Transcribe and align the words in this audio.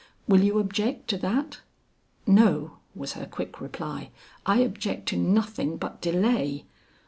Will 0.27 0.43
you 0.43 0.57
object 0.57 1.07
to 1.09 1.17
that?" 1.19 1.59
"No," 2.25 2.77
was 2.95 3.13
her 3.13 3.27
quick 3.27 3.61
reply, 3.61 4.09
"I 4.47 4.57
object 4.61 5.07
to 5.09 5.15
nothing 5.15 5.77
but 5.77 6.01
delay." 6.01 6.65